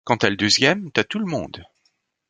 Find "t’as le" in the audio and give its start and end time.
0.17-0.35